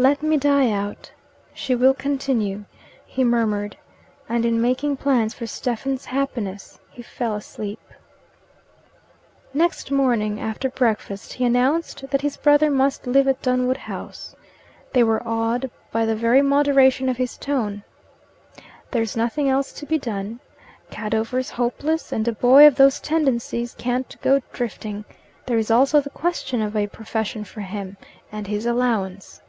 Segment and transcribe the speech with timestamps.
[0.00, 1.10] "Let me die out.
[1.52, 2.66] She will continue,"
[3.04, 3.76] he murmured,
[4.28, 7.80] and in making plans for Stephen's happiness, fell asleep.
[9.52, 14.36] Next morning after breakfast he announced that his brother must live at Dunwood House.
[14.92, 17.82] They were awed by the very moderation of his tone.
[18.92, 20.38] "There's nothing else to be done.
[20.92, 25.04] Cadover's hopeless, and a boy of those tendencies can't go drifting.
[25.46, 27.96] There is also the question of a profession for him,
[28.30, 29.42] and his allowance."